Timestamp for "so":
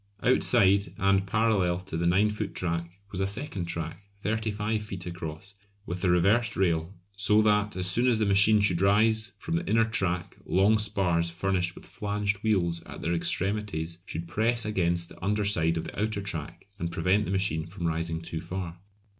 7.15-7.43